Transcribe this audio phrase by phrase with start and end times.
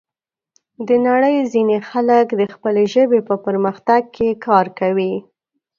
[0.87, 5.13] د نړۍ ځینې خلک د خپلې ژبې په پرمختګ کې کار کوي.